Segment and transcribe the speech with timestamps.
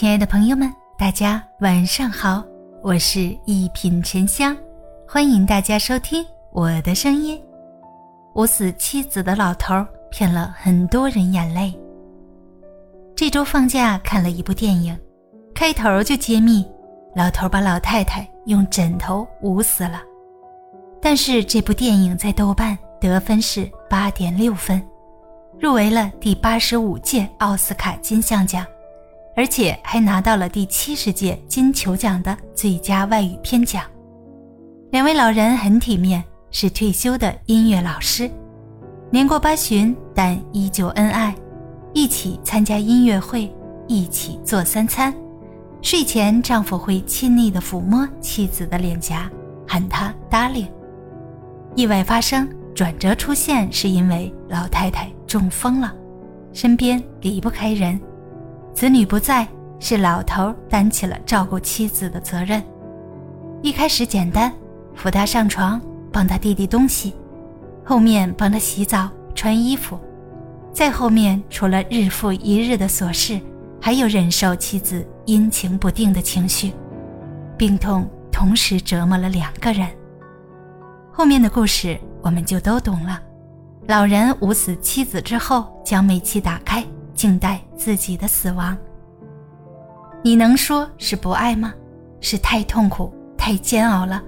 [0.00, 2.42] 亲爱的朋友们，大家晚上好，
[2.82, 4.56] 我是一品沉香，
[5.06, 7.38] 欢迎大家收听我的声音。
[8.34, 11.78] 捂死妻子的老头骗了很多人眼泪。
[13.14, 14.98] 这周放假看了一部电影，
[15.54, 16.66] 开头就揭秘
[17.14, 20.00] 老头把老太太用枕头捂死了。
[21.02, 24.82] 但是这部电影在豆瓣得分是八点六分，
[25.58, 28.64] 入围了第八十五届奥斯卡金像奖。
[29.36, 33.82] 而且还拿到了第七十届金球奖的最佳外语片奖。
[34.90, 38.30] 两位老人很体面，是退休的音乐老师，
[39.10, 41.34] 年过八旬，但依旧恩爱，
[41.92, 43.50] 一起参加音乐会，
[43.86, 45.14] 一起做三餐。
[45.80, 49.30] 睡前，丈夫会亲昵地抚摸妻子的脸颊，
[49.66, 50.68] 喊她 “darling”。
[51.76, 55.94] 意外发生，转折出现，是因为老太太中风了，
[56.52, 57.98] 身边离不开人。
[58.74, 59.46] 子女不在，
[59.78, 62.62] 是老头担起了照顾妻子的责任。
[63.62, 64.52] 一开始简单，
[64.94, 67.14] 扶他上床，帮他递递东西，
[67.84, 69.98] 后面帮他洗澡、穿衣服，
[70.72, 73.38] 再后面除了日复一日的琐事，
[73.80, 76.72] 还有忍受妻子阴晴不定的情绪，
[77.58, 79.86] 病痛同时折磨了两个人。
[81.12, 83.20] 后面的故事我们就都懂了。
[83.86, 86.82] 老人捂死妻子之后，将煤气打开。
[87.20, 88.74] 静待自己的死亡。
[90.22, 91.74] 你能说是不爱吗？
[92.18, 94.22] 是太痛苦、太煎熬了。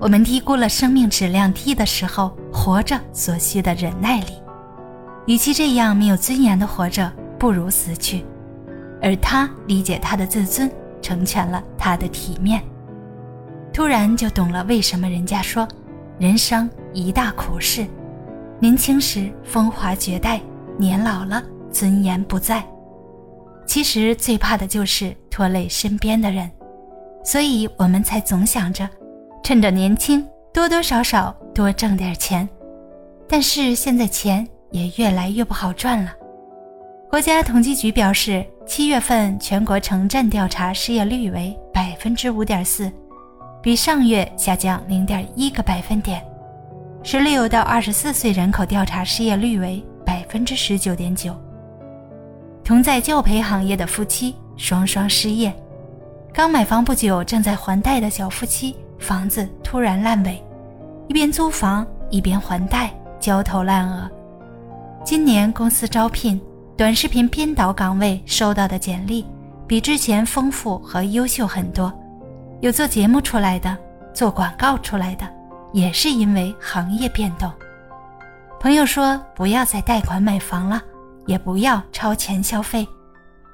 [0.00, 4.32] 我们低估了生命质量低的时候活着所需的忍耐力。
[5.28, 8.26] 与其这样没有尊严的活着，不如死去。
[9.00, 10.68] 而他理解他的自尊，
[11.00, 12.60] 成全了他的体面。
[13.72, 15.68] 突然就懂了为什么人家说，
[16.18, 17.86] 人生一大苦事。
[18.58, 20.40] 年轻时风华绝代，
[20.76, 21.40] 年老了。
[21.76, 22.64] 尊严不在，
[23.66, 26.50] 其实最怕的就是拖累身边的人，
[27.22, 28.88] 所以我们才总想着，
[29.42, 32.48] 趁着年轻多多少少多挣点钱。
[33.28, 36.10] 但是现在钱也越来越不好赚了。
[37.10, 42.90] 国家统计局表示，七月份全国城镇调查失业率为百分之五点四，
[43.62, 46.24] 比上月下降零点一个百分点。
[47.02, 51.38] 十六到二十四岁人口调查失业率为百分之十九点九。
[52.66, 55.54] 同在教培行业的夫妻双双失业，
[56.34, 60.42] 刚买房不久正在还贷的小夫妻房子突然烂尾，
[61.06, 64.10] 一边租房一边还贷，焦头烂额。
[65.04, 66.40] 今年公司招聘
[66.76, 69.24] 短视频编导岗位收到的简历
[69.68, 71.92] 比之前丰富和优秀很多，
[72.62, 73.78] 有做节目出来的，
[74.12, 75.24] 做广告出来的，
[75.72, 77.48] 也是因为行业变动。
[78.58, 80.82] 朋友说不要再贷款买房了。
[81.26, 82.86] 也不要超前消费，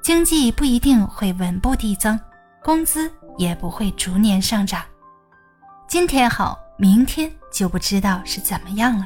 [0.01, 2.19] 经济不一定会稳步递增，
[2.63, 4.81] 工资也不会逐年上涨。
[5.87, 9.05] 今天好，明天就不知道是怎么样了；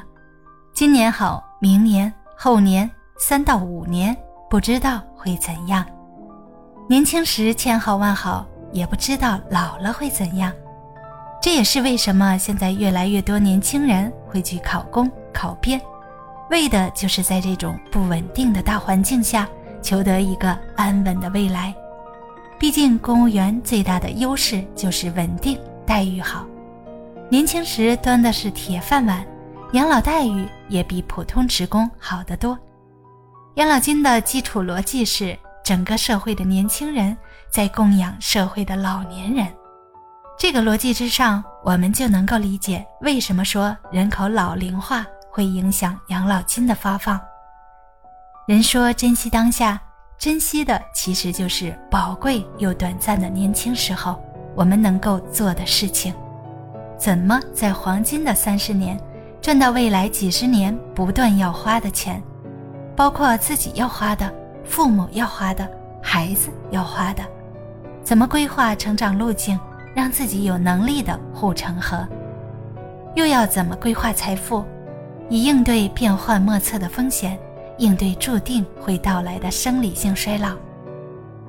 [0.74, 4.16] 今年好，明年、后年、三到五年
[4.50, 5.86] 不知道会怎样。
[6.90, 10.54] 年轻时千好万好，也不知道老了会怎样。
[11.42, 15.80] 这也是为什么现在越来越多年轻人会去考公、考编。
[16.50, 19.47] 为的就是在这种不稳定的大环境下，
[19.81, 21.75] 求得一个安稳的未来。
[22.59, 26.46] 毕竟公务员最大的优势就是稳定、待遇好。
[27.30, 29.25] 年轻时端的是铁饭碗，
[29.74, 32.57] 养老待遇也比普通职工好得多。
[33.56, 37.16] 养老金的基础逻辑是整个社会的年轻人
[37.50, 39.46] 在供养社会的老年人。
[40.40, 45.06] 这个逻辑之上，我们就能够理解为什么说人口老龄化。
[45.38, 47.22] 会影响养老金的发放。
[48.48, 49.80] 人说珍惜当下，
[50.18, 54.20] 珍惜的其实就是宝贵又短暂的年轻时候，
[54.56, 56.12] 我们能够做的事情。
[56.98, 59.00] 怎么在黄金的三十年，
[59.40, 62.19] 赚到未来几十年不断要花的钱，
[62.96, 64.34] 包括自己要花的、
[64.66, 65.69] 父母要花的、
[66.01, 67.22] 孩子要花的？
[68.04, 69.60] 怎么规划成长路径，
[69.94, 72.07] 让自己有能力的护城河？
[73.13, 74.66] 又要怎么规划财富？
[75.29, 77.38] 以应对变幻莫测的风险，
[77.77, 80.56] 应对注定会到来的生理性衰老。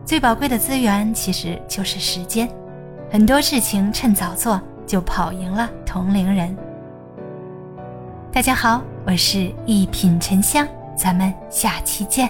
[0.04, 2.48] 最宝贵的资源其实就是时间，
[3.10, 6.56] 很多事情趁早做，就跑赢了同龄人。
[8.32, 10.66] 大家好，我是一品沉香，
[10.96, 12.28] 咱们下期见。